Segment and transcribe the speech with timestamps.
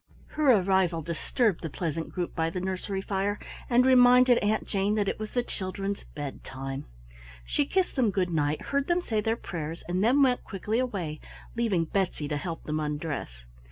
[0.29, 3.37] Her arrival disturbed the pleasant group by the nursery fire,
[3.69, 6.85] and reminded Aunt Jane that it was the children's bedtime.
[7.45, 11.19] She kissed them good night, heard them say their prayers, and then went quickly away,
[11.55, 13.45] leaving Betsy to help them undress.